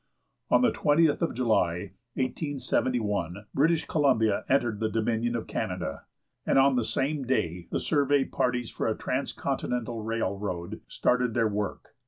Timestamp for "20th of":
0.71-1.35